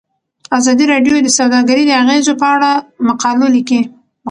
[0.57, 2.71] ازادي راډیو د سوداګري د اغیزو په اړه
[3.07, 3.83] مقالو لیکلي.